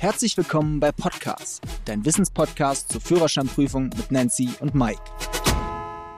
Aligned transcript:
Herzlich 0.00 0.36
willkommen 0.36 0.78
bei 0.78 0.92
Podcast, 0.92 1.60
dein 1.84 2.04
Wissenspodcast 2.04 2.92
zur 2.92 3.00
Führerscheinprüfung 3.00 3.86
mit 3.96 4.12
Nancy 4.12 4.50
und 4.60 4.72
Mike. 4.72 5.02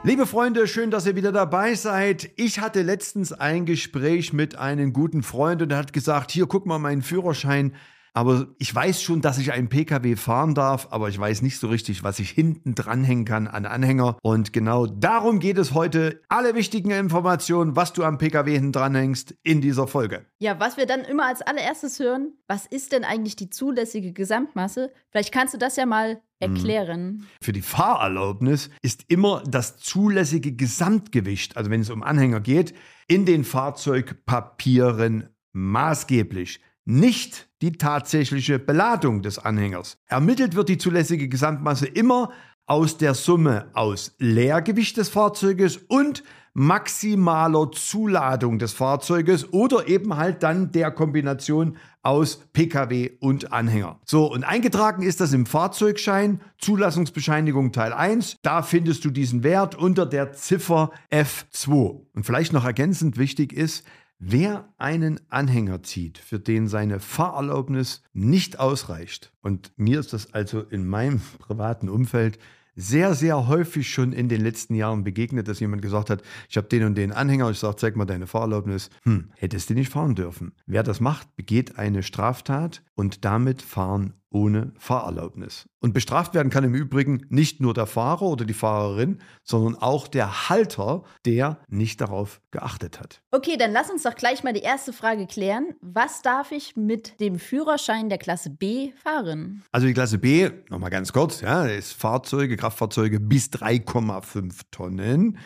Liebe 0.03 0.27
Freunde, 0.27 0.67
schön, 0.67 0.91
dass 0.91 1.07
ihr 1.07 1.17
wieder 1.17 1.33
dabei 1.33 1.75
seid. 1.75 2.31
Ich 2.37 2.61
hatte 2.61 2.83
letztens 2.83 3.33
ein 3.33 3.65
Gespräch 3.65 4.35
mit 4.35 4.55
einem 4.55 4.93
guten 4.93 5.23
Freund 5.23 5.63
und 5.63 5.73
er 5.73 5.79
hat 5.79 5.95
gesagt, 5.95 6.31
hier 6.31 6.47
guck 6.47 6.67
mal 6.67 6.79
meinen 6.79 7.01
Führerschein. 7.01 7.73
Aber 8.13 8.49
ich 8.59 8.75
weiß 8.75 9.03
schon, 9.03 9.21
dass 9.21 9.39
ich 9.39 9.53
einen 9.53 9.69
PKW 9.69 10.17
fahren 10.17 10.55
darf, 10.55 10.89
aber 10.91 11.09
ich 11.09 11.19
weiß 11.19 11.43
nicht 11.43 11.59
so 11.59 11.69
richtig, 11.69 12.03
was 12.03 12.19
ich 12.19 12.31
hinten 12.31 12.75
dranhängen 12.75 13.25
kann 13.25 13.47
an 13.47 13.67
Anhänger. 13.67 14.19
Und 14.23 14.53
genau 14.53 14.87
darum 14.87 15.39
geht 15.39 15.59
es 15.59 15.75
heute. 15.75 16.21
Alle 16.29 16.55
wichtigen 16.55 16.91
Informationen, 16.91 17.77
was 17.77 17.93
du 17.93 18.05
am 18.05 18.19
PKW 18.19 18.53
hinten 18.55 18.73
dranhängst, 18.73 19.35
in 19.43 19.61
dieser 19.61 19.87
Folge. 19.87 20.27
Ja, 20.39 20.59
was 20.59 20.77
wir 20.77 20.87
dann 20.87 21.03
immer 21.03 21.27
als 21.27 21.43
allererstes 21.43 21.99
hören, 21.99 22.33
was 22.47 22.67
ist 22.67 22.93
denn 22.93 23.05
eigentlich 23.05 23.37
die 23.37 23.51
zulässige 23.51 24.13
Gesamtmasse? 24.13 24.93
Vielleicht 25.11 25.33
kannst 25.33 25.55
du 25.55 25.59
das 25.59 25.77
ja 25.77 25.87
mal 25.87 26.21
erklären. 26.41 27.27
Für 27.43 27.53
die 27.53 27.63
Fahrerlaubnis 27.63 28.71
ist 28.83 29.05
immer 29.09 29.43
das 29.47 29.77
zulässige 29.77 30.53
Gesamtgewicht, 30.53 31.57
also 31.57 31.71
wenn 31.71 31.83
es 31.83 31.91
um 31.91 32.03
Anhänger 32.03 32.41
geht, 32.41 32.75
in 33.09 33.27
den 33.27 33.45
Fahrzeugpapieren 33.45 35.29
maßgeblich 35.53 36.61
nicht 36.91 37.49
die 37.63 37.73
tatsächliche 37.73 38.59
Beladung 38.59 39.23
des 39.23 39.39
Anhängers. 39.39 39.99
Ermittelt 40.07 40.57
wird 40.57 40.69
die 40.69 40.79
zulässige 40.79 41.29
Gesamtmasse 41.29 41.87
immer 41.87 42.31
aus 42.67 42.97
der 42.97 43.15
Summe 43.15 43.71
aus 43.75 44.15
Leergewicht 44.19 44.97
des 44.97 45.09
Fahrzeuges 45.09 45.77
und 45.77 46.23
maximaler 46.53 47.71
Zuladung 47.71 48.59
des 48.59 48.73
Fahrzeuges 48.73 49.53
oder 49.53 49.89
eben 49.89 50.17
halt 50.17 50.43
dann 50.43 50.73
der 50.73 50.91
Kombination 50.91 51.77
aus 52.03 52.41
Pkw 52.53 53.11
und 53.21 53.53
Anhänger. 53.53 54.01
So, 54.05 54.31
und 54.31 54.45
eingetragen 54.45 55.03
ist 55.03 55.21
das 55.21 55.33
im 55.33 55.47
Fahrzeugschein, 55.47 56.41
Zulassungsbescheinigung 56.59 57.73
Teil 57.73 57.93
1. 57.93 58.37
Da 58.43 58.63
findest 58.63 59.05
du 59.05 59.11
diesen 59.11 59.45
Wert 59.45 59.77
unter 59.77 60.07
der 60.07 60.33
Ziffer 60.33 60.91
F2. 61.13 62.01
Und 62.15 62.27
vielleicht 62.27 62.53
noch 62.53 62.65
ergänzend 62.65 63.17
wichtig 63.17 63.53
ist, 63.53 63.85
Wer 64.23 64.69
einen 64.77 65.19
Anhänger 65.31 65.83
zieht, 65.83 66.19
für 66.19 66.39
den 66.39 66.69
seine 66.69 67.01
Fahrerlaubnis 67.01 68.03
nicht 68.13 68.61
ausreicht, 68.61 69.33
und 69.41 69.73
mir 69.79 69.99
ist 69.99 70.13
das 70.13 70.35
also 70.35 70.61
in 70.61 70.87
meinem 70.87 71.23
privaten 71.39 71.89
Umfeld 71.89 72.39
sehr, 72.77 73.15
sehr 73.15 73.49
häufig 73.49 73.89
schon 73.91 74.13
in 74.13 74.29
den 74.29 74.43
letzten 74.43 74.75
Jahren 74.75 75.05
begegnet, 75.05 75.49
dass 75.49 75.59
jemand 75.59 75.81
gesagt 75.81 76.11
hat, 76.11 76.23
ich 76.51 76.59
habe 76.59 76.69
den 76.69 76.85
und 76.85 76.97
den 76.97 77.13
Anhänger, 77.13 77.51
ich 77.51 77.59
sage, 77.59 77.77
zeig 77.77 77.97
mal 77.97 78.05
deine 78.05 78.27
Fahrerlaubnis. 78.27 78.91
Hm, 79.05 79.31
hättest 79.37 79.71
du 79.71 79.75
nicht 79.75 79.91
fahren 79.91 80.15
dürfen. 80.15 80.53
Wer 80.67 80.83
das 80.83 81.01
macht, 81.01 81.35
begeht 81.37 81.79
eine 81.79 82.03
Straftat 82.03 82.83
und 82.95 83.25
damit 83.25 83.63
fahren 83.63 84.13
ohne 84.31 84.73
Fahrerlaubnis. 84.79 85.69
Und 85.81 85.93
bestraft 85.93 86.35
werden 86.35 86.51
kann 86.51 86.63
im 86.65 86.75
Übrigen 86.75 87.27
nicht 87.31 87.61
nur 87.61 87.75
der 87.75 87.87
Fahrer 87.87 88.23
oder 88.23 88.45
die 88.45 88.55
Fahrerin, 88.55 89.19
sondern 89.43 89.77
auch 89.77 90.09
der 90.09 90.49
Halter, 90.49 91.03
der 91.25 91.59
nicht 91.69 92.01
darauf 92.01 92.41
geachtet 92.51 93.01
hat. 93.01 93.23
Okay, 93.31 93.57
dann 93.59 93.73
lass 93.73 93.91
uns 93.91 94.03
doch 94.03 94.15
gleich 94.15 94.45
mal 94.45 94.53
die 94.53 94.61
erste 94.61 94.93
Frage 94.93 95.27
klären. 95.27 95.75
Was 95.81 96.23
darf 96.23 96.53
ich 96.53 96.77
mit 96.77 97.19
dem 97.21 97.39
Führerschein 97.39 98.09
der 98.09 98.19
Klasse 98.19 98.51
B 98.51 98.93
fahren? 99.03 99.63
Also 99.73 99.87
die 99.87 99.95
Klasse 99.95 100.19
B, 100.19 100.51
nochmal 100.69 100.91
ganz 100.91 101.13
kurz, 101.13 101.41
ja, 101.41 101.65
ist 101.65 101.95
Fahrzeuge, 101.95 102.57
Kraftfahrzeuge 102.57 103.19
bis 103.19 103.49
3,5 103.49 104.61
Tonnen. 104.71 105.39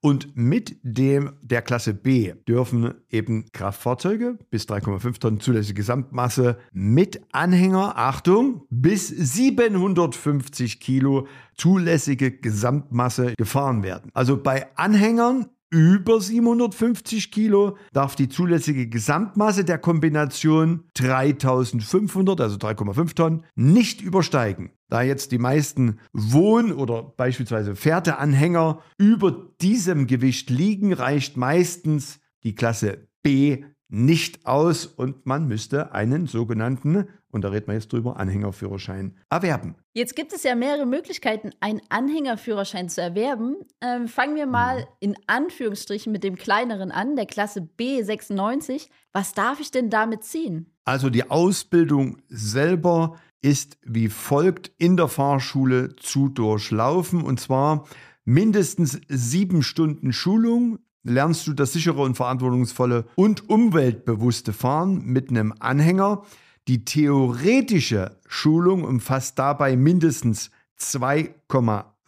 Und 0.00 0.36
mit 0.36 0.76
dem 0.82 1.32
der 1.42 1.62
Klasse 1.62 1.94
B 1.94 2.32
dürfen 2.48 2.94
eben 3.10 3.44
Kraftfahrzeuge 3.52 4.38
bis 4.50 4.64
3,5 4.64 5.20
Tonnen 5.20 5.40
zulässige 5.40 5.74
Gesamtmasse 5.74 6.58
mit 6.72 7.20
Anhänger, 7.32 7.96
Achtung, 7.96 8.31
Achtung, 8.32 8.62
bis 8.70 9.08
750 9.08 10.80
Kilo 10.80 11.26
zulässige 11.54 12.30
Gesamtmasse 12.30 13.34
gefahren 13.36 13.82
werden. 13.82 14.10
Also 14.14 14.42
bei 14.42 14.74
Anhängern 14.74 15.48
über 15.68 16.18
750 16.18 17.30
Kilo 17.30 17.76
darf 17.92 18.16
die 18.16 18.30
zulässige 18.30 18.88
Gesamtmasse 18.88 19.66
der 19.66 19.76
Kombination 19.76 20.84
3500, 20.94 22.40
also 22.40 22.56
3,5 22.56 23.14
Tonnen, 23.14 23.44
nicht 23.54 24.00
übersteigen. 24.00 24.70
Da 24.88 25.02
jetzt 25.02 25.30
die 25.30 25.38
meisten 25.38 25.98
Wohn- 26.14 26.72
oder 26.72 27.02
beispielsweise 27.02 27.76
Pferdeanhänger 27.76 28.80
über 28.96 29.50
diesem 29.60 30.06
Gewicht 30.06 30.48
liegen, 30.48 30.94
reicht 30.94 31.36
meistens 31.36 32.18
die 32.44 32.54
Klasse 32.54 33.08
B 33.22 33.62
nicht 33.92 34.46
aus 34.46 34.86
und 34.86 35.26
man 35.26 35.46
müsste 35.46 35.92
einen 35.92 36.26
sogenannten, 36.26 37.08
und 37.30 37.44
da 37.44 37.50
reden 37.50 37.66
wir 37.66 37.74
jetzt 37.74 37.92
drüber, 37.92 38.16
Anhängerführerschein 38.16 39.18
erwerben. 39.28 39.74
Jetzt 39.92 40.16
gibt 40.16 40.32
es 40.32 40.44
ja 40.44 40.54
mehrere 40.54 40.86
Möglichkeiten, 40.86 41.50
einen 41.60 41.82
Anhängerführerschein 41.90 42.88
zu 42.88 43.02
erwerben. 43.02 43.56
Ähm, 43.82 44.08
fangen 44.08 44.34
wir 44.34 44.46
mal 44.46 44.78
mhm. 44.78 44.86
in 45.00 45.16
Anführungsstrichen 45.26 46.10
mit 46.10 46.24
dem 46.24 46.36
kleineren 46.36 46.90
an, 46.90 47.16
der 47.16 47.26
Klasse 47.26 47.68
B96. 47.78 48.88
Was 49.12 49.34
darf 49.34 49.60
ich 49.60 49.70
denn 49.70 49.90
damit 49.90 50.24
ziehen? 50.24 50.72
Also 50.86 51.10
die 51.10 51.30
Ausbildung 51.30 52.22
selber 52.28 53.18
ist 53.42 53.76
wie 53.82 54.08
folgt 54.08 54.72
in 54.78 54.96
der 54.96 55.08
Fahrschule 55.08 55.96
zu 55.96 56.30
durchlaufen 56.30 57.22
und 57.22 57.40
zwar 57.40 57.86
mindestens 58.24 58.98
sieben 59.08 59.62
Stunden 59.62 60.14
Schulung 60.14 60.78
lernst 61.02 61.46
du 61.46 61.52
das 61.52 61.72
sichere 61.72 62.02
und 62.02 62.16
verantwortungsvolle 62.16 63.06
und 63.14 63.48
umweltbewusste 63.48 64.52
Fahren 64.52 65.04
mit 65.04 65.30
einem 65.30 65.54
Anhänger. 65.58 66.22
Die 66.68 66.84
theoretische 66.84 68.18
Schulung 68.28 68.84
umfasst 68.84 69.38
dabei 69.38 69.76
mindestens 69.76 70.50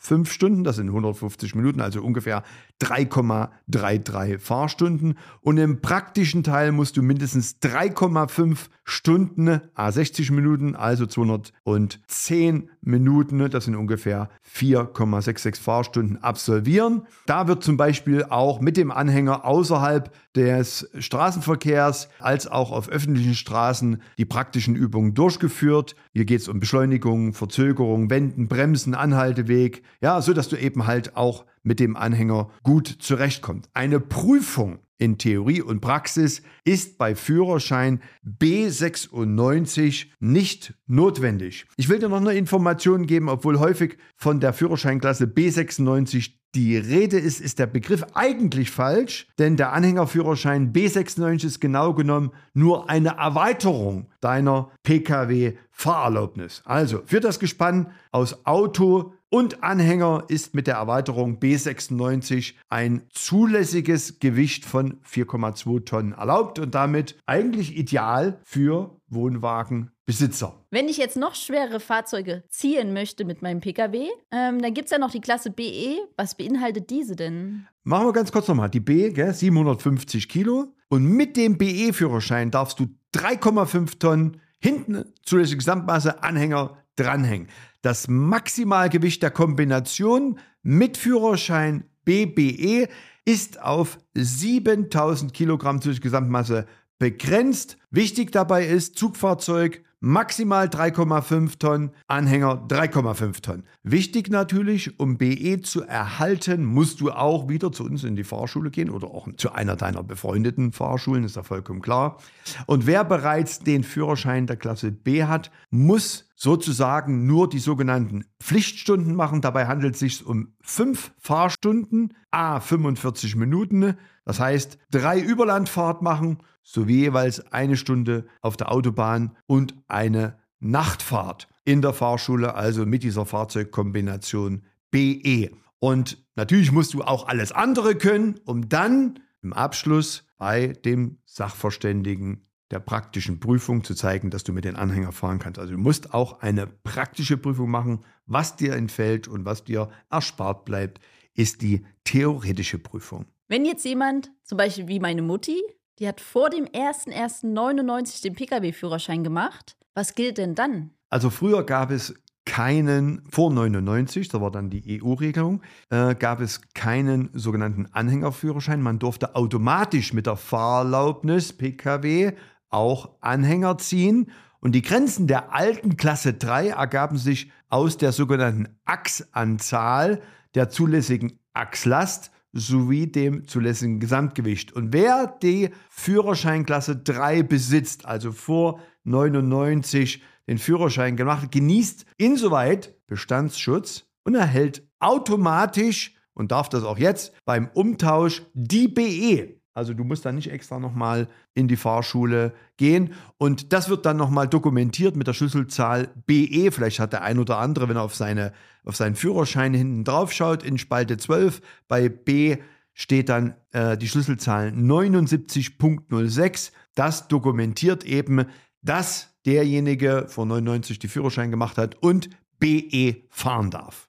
2,5 0.04 0.26
Stunden, 0.26 0.64
das 0.64 0.76
sind 0.76 0.88
150 0.88 1.54
Minuten, 1.54 1.80
also 1.80 2.02
ungefähr 2.02 2.42
3,33 2.82 4.38
Fahrstunden. 4.38 5.14
Und 5.40 5.58
im 5.58 5.80
praktischen 5.80 6.42
Teil 6.42 6.72
musst 6.72 6.96
du 6.96 7.02
mindestens 7.02 7.56
3,5 7.62 8.68
Stunden, 8.84 9.60
a 9.74 9.90
60 9.90 10.30
Minuten, 10.30 10.76
also 10.76 11.06
210 11.06 12.70
Minuten, 12.82 13.50
das 13.50 13.64
sind 13.64 13.76
ungefähr 13.76 14.28
4,66 14.54 15.60
Fahrstunden 15.60 16.22
absolvieren. 16.22 17.06
Da 17.26 17.48
wird 17.48 17.64
zum 17.64 17.76
Beispiel 17.76 18.24
auch 18.24 18.60
mit 18.60 18.76
dem 18.76 18.90
Anhänger 18.90 19.44
außerhalb 19.44 20.14
des 20.36 20.88
Straßenverkehrs 20.98 22.08
als 22.18 22.46
auch 22.46 22.72
auf 22.72 22.88
öffentlichen 22.88 23.34
Straßen 23.34 24.02
die 24.18 24.24
praktischen 24.24 24.74
Übungen 24.74 25.14
durchgeführt. 25.14 25.94
Hier 26.12 26.24
geht 26.24 26.40
es 26.40 26.48
um 26.48 26.60
Beschleunigung, 26.60 27.34
Verzögerung, 27.34 28.10
Wenden, 28.10 28.48
Bremsen, 28.48 28.94
Anhalteweg, 28.94 29.82
ja, 30.00 30.20
so 30.20 30.32
dass 30.32 30.48
du 30.48 30.56
eben 30.56 30.86
halt 30.86 31.16
auch 31.16 31.44
mit 31.62 31.80
dem 31.80 31.96
Anhänger 31.96 32.50
gut 32.62 32.88
zurechtkommt. 32.88 33.68
Eine 33.72 34.00
Prüfung 34.00 34.80
in 34.98 35.18
Theorie 35.18 35.60
und 35.60 35.80
Praxis 35.80 36.42
ist 36.64 36.98
bei 36.98 37.14
Führerschein 37.14 38.00
B96 38.24 40.06
nicht 40.20 40.74
notwendig. 40.86 41.66
Ich 41.76 41.88
will 41.88 41.98
dir 41.98 42.08
noch 42.08 42.20
eine 42.20 42.34
Information 42.34 43.06
geben, 43.06 43.28
obwohl 43.28 43.58
häufig 43.58 43.98
von 44.16 44.40
der 44.40 44.52
Führerscheinklasse 44.52 45.24
B96 45.24 46.32
die 46.54 46.76
Rede 46.76 47.18
ist, 47.18 47.40
ist 47.40 47.58
der 47.58 47.66
Begriff 47.66 48.04
eigentlich 48.14 48.70
falsch, 48.70 49.26
denn 49.38 49.56
der 49.56 49.72
Anhängerführerschein 49.72 50.72
B96 50.72 51.46
ist 51.46 51.60
genau 51.60 51.94
genommen 51.94 52.30
nur 52.52 52.88
eine 52.88 53.16
Erweiterung 53.16 54.06
deiner 54.20 54.70
Pkw-Fahrerlaubnis. 54.84 56.62
Also 56.64 57.02
für 57.04 57.20
das 57.20 57.38
Gespann 57.38 57.90
aus 58.12 58.46
Auto, 58.46 59.14
und 59.34 59.64
Anhänger 59.64 60.26
ist 60.28 60.54
mit 60.54 60.68
der 60.68 60.76
Erweiterung 60.76 61.40
B96 61.40 62.54
ein 62.68 63.02
zulässiges 63.10 64.20
Gewicht 64.20 64.64
von 64.64 65.00
4,2 65.00 65.84
Tonnen 65.84 66.12
erlaubt 66.12 66.60
und 66.60 66.72
damit 66.76 67.16
eigentlich 67.26 67.76
ideal 67.76 68.38
für 68.44 68.96
Wohnwagenbesitzer. 69.08 70.54
Wenn 70.70 70.88
ich 70.88 70.98
jetzt 70.98 71.16
noch 71.16 71.34
schwere 71.34 71.80
Fahrzeuge 71.80 72.44
ziehen 72.48 72.92
möchte 72.92 73.24
mit 73.24 73.42
meinem 73.42 73.58
Pkw, 73.58 74.06
ähm, 74.30 74.62
dann 74.62 74.72
gibt 74.72 74.84
es 74.84 74.92
ja 74.92 74.98
noch 74.98 75.10
die 75.10 75.20
Klasse 75.20 75.50
BE. 75.50 75.96
Was 76.16 76.36
beinhaltet 76.36 76.90
diese 76.90 77.16
denn? 77.16 77.66
Machen 77.82 78.06
wir 78.06 78.12
ganz 78.12 78.30
kurz 78.30 78.46
nochmal. 78.46 78.70
Die 78.70 78.78
B, 78.78 79.10
gell, 79.10 79.34
750 79.34 80.28
Kilo. 80.28 80.76
Und 80.88 81.06
mit 81.06 81.36
dem 81.36 81.58
BE-Führerschein 81.58 82.52
darfst 82.52 82.78
du 82.78 82.86
3,5 83.16 83.98
Tonnen 83.98 84.40
hinten 84.60 85.06
zulässige 85.24 85.58
Gesamtmasse 85.58 86.22
Anhänger 86.22 86.78
dranhängen. 86.94 87.48
Das 87.84 88.08
Maximalgewicht 88.08 89.22
der 89.22 89.30
Kombination 89.30 90.38
mit 90.62 90.96
Führerschein 90.96 91.84
BBE 92.06 92.88
ist 93.26 93.60
auf 93.60 93.98
7000 94.14 95.34
Kilogramm 95.34 95.82
Gesamtmasse 96.00 96.66
begrenzt. 96.98 97.76
Wichtig 97.94 98.32
dabei 98.32 98.66
ist, 98.66 98.98
Zugfahrzeug 98.98 99.84
maximal 100.00 100.66
3,5 100.66 101.60
Tonnen, 101.60 101.90
Anhänger 102.08 102.66
3,5 102.66 103.40
Tonnen. 103.40 103.62
Wichtig 103.84 104.30
natürlich, 104.30 104.98
um 104.98 105.16
BE 105.16 105.60
zu 105.60 105.84
erhalten, 105.84 106.64
musst 106.64 107.00
du 107.00 107.12
auch 107.12 107.48
wieder 107.48 107.70
zu 107.70 107.84
uns 107.84 108.02
in 108.02 108.16
die 108.16 108.24
Fahrschule 108.24 108.72
gehen 108.72 108.90
oder 108.90 109.06
auch 109.06 109.28
zu 109.36 109.52
einer 109.52 109.76
deiner 109.76 110.02
befreundeten 110.02 110.72
Fahrschulen, 110.72 111.22
ist 111.22 111.36
ja 111.36 111.44
vollkommen 111.44 111.82
klar. 111.82 112.18
Und 112.66 112.88
wer 112.88 113.04
bereits 113.04 113.60
den 113.60 113.84
Führerschein 113.84 114.48
der 114.48 114.56
Klasse 114.56 114.90
B 114.90 115.22
hat, 115.22 115.52
muss 115.70 116.28
sozusagen 116.34 117.28
nur 117.28 117.48
die 117.48 117.60
sogenannten 117.60 118.24
Pflichtstunden 118.42 119.14
machen. 119.14 119.40
Dabei 119.40 119.68
handelt 119.68 119.94
es 119.94 120.00
sich 120.00 120.26
um 120.26 120.48
fünf 120.60 121.12
Fahrstunden, 121.20 122.12
a 122.32 122.58
45 122.58 123.36
Minuten. 123.36 123.94
Das 124.24 124.40
heißt, 124.40 124.78
drei 124.90 125.20
Überlandfahrt 125.20 126.02
machen 126.02 126.38
sowie 126.64 127.00
jeweils 127.00 127.52
eine 127.52 127.76
Stunde 127.84 128.26
auf 128.40 128.56
der 128.56 128.72
Autobahn 128.72 129.36
und 129.46 129.74
eine 129.86 130.38
Nachtfahrt 130.58 131.48
in 131.64 131.82
der 131.82 131.92
Fahrschule, 131.92 132.54
also 132.54 132.86
mit 132.86 133.02
dieser 133.02 133.26
Fahrzeugkombination 133.26 134.64
BE. 134.90 135.50
Und 135.78 136.24
natürlich 136.34 136.72
musst 136.72 136.94
du 136.94 137.02
auch 137.02 137.28
alles 137.28 137.52
andere 137.52 137.94
können, 137.94 138.40
um 138.46 138.68
dann 138.68 139.20
im 139.42 139.52
Abschluss 139.52 140.24
bei 140.38 140.68
dem 140.68 141.18
Sachverständigen 141.26 142.46
der 142.70 142.80
praktischen 142.80 143.40
Prüfung 143.40 143.84
zu 143.84 143.94
zeigen, 143.94 144.30
dass 144.30 144.44
du 144.44 144.52
mit 144.52 144.64
den 144.64 144.76
Anhänger 144.76 145.12
fahren 145.12 145.38
kannst. 145.38 145.58
Also 145.58 145.74
du 145.74 145.78
musst 145.78 146.14
auch 146.14 146.40
eine 146.40 146.66
praktische 146.66 147.36
Prüfung 147.36 147.70
machen. 147.70 148.04
Was 148.26 148.56
dir 148.56 148.74
entfällt 148.74 149.28
und 149.28 149.44
was 149.44 149.64
dir 149.64 149.90
erspart 150.10 150.64
bleibt, 150.64 151.00
ist 151.34 151.62
die 151.62 151.84
theoretische 152.04 152.78
Prüfung. 152.78 153.26
Wenn 153.48 153.66
jetzt 153.66 153.84
jemand, 153.84 154.32
zum 154.42 154.56
Beispiel 154.56 154.88
wie 154.88 155.00
meine 155.00 155.22
Mutti, 155.22 155.60
die 155.98 156.08
hat 156.08 156.20
vor 156.20 156.50
dem 156.50 156.64
01.01.99 156.66 158.22
den 158.22 158.34
Pkw-Führerschein 158.34 159.24
gemacht. 159.24 159.76
Was 159.94 160.14
gilt 160.14 160.38
denn 160.38 160.54
dann? 160.54 160.90
Also 161.10 161.30
früher 161.30 161.64
gab 161.64 161.90
es 161.90 162.14
keinen, 162.44 163.22
vor 163.30 163.50
99, 163.50 164.28
da 164.28 164.40
war 164.40 164.50
dann 164.50 164.68
die 164.68 165.00
EU-Regelung, 165.02 165.62
äh, 165.90 166.14
gab 166.14 166.40
es 166.40 166.60
keinen 166.74 167.30
sogenannten 167.32 167.86
Anhängerführerschein. 167.92 168.82
Man 168.82 168.98
durfte 168.98 169.34
automatisch 169.34 170.12
mit 170.12 170.26
der 170.26 170.36
Fahrerlaubnis 170.36 171.52
Pkw 171.52 172.32
auch 172.68 173.10
Anhänger 173.20 173.78
ziehen. 173.78 174.30
Und 174.60 174.72
die 174.72 174.82
Grenzen 174.82 175.26
der 175.26 175.54
alten 175.54 175.96
Klasse 175.96 176.34
3 176.34 176.70
ergaben 176.70 177.16
sich 177.16 177.50
aus 177.68 177.96
der 177.96 178.12
sogenannten 178.12 178.68
Achsanzahl 178.84 180.20
der 180.54 180.68
zulässigen 180.70 181.38
Achslast 181.52 182.30
sowie 182.54 183.08
dem 183.08 183.46
zulässigen 183.46 184.00
Gesamtgewicht. 184.00 184.72
Und 184.72 184.92
wer 184.92 185.26
die 185.26 185.70
Führerscheinklasse 185.90 186.96
3 186.96 187.42
besitzt, 187.42 188.06
also 188.06 188.32
vor 188.32 188.80
99 189.02 190.22
den 190.46 190.58
Führerschein 190.58 191.16
gemacht, 191.16 191.50
genießt 191.50 192.06
insoweit 192.16 192.94
Bestandsschutz 193.06 194.06
und 194.24 194.34
erhält 194.34 194.88
automatisch 195.00 196.14
und 196.32 196.52
darf 196.52 196.68
das 196.68 196.84
auch 196.84 196.98
jetzt 196.98 197.32
beim 197.44 197.68
Umtausch 197.74 198.42
die 198.54 198.88
BE. 198.88 199.60
Also 199.74 199.92
du 199.92 200.04
musst 200.04 200.24
dann 200.24 200.36
nicht 200.36 200.52
extra 200.52 200.78
nochmal 200.78 201.26
in 201.52 201.66
die 201.66 201.76
Fahrschule 201.76 202.54
gehen. 202.76 203.12
Und 203.38 203.72
das 203.72 203.88
wird 203.88 204.06
dann 204.06 204.16
nochmal 204.16 204.46
dokumentiert 204.48 205.16
mit 205.16 205.26
der 205.26 205.32
Schlüsselzahl 205.32 206.10
BE. 206.26 206.70
Vielleicht 206.70 207.00
hat 207.00 207.12
der 207.12 207.22
ein 207.22 207.40
oder 207.40 207.58
andere, 207.58 207.88
wenn 207.88 207.96
er 207.96 208.02
auf, 208.02 208.14
seine, 208.14 208.52
auf 208.84 208.94
seinen 208.94 209.16
Führerschein 209.16 209.74
hinten 209.74 210.04
drauf 210.04 210.32
schaut, 210.32 210.62
in 210.62 210.78
Spalte 210.78 211.16
12, 211.16 211.60
bei 211.88 212.08
B 212.08 212.58
steht 212.92 213.28
dann 213.28 213.54
äh, 213.72 213.98
die 213.98 214.08
Schlüsselzahl 214.08 214.68
79.06. 214.68 216.70
Das 216.94 217.26
dokumentiert 217.26 218.04
eben, 218.04 218.46
dass 218.80 219.34
derjenige 219.44 220.26
vor 220.28 220.46
99 220.46 221.00
die 221.00 221.08
Führerschein 221.08 221.50
gemacht 221.50 221.78
hat 221.78 221.96
und 222.00 222.30
BE 222.60 223.16
fahren 223.28 223.72
darf. 223.72 224.08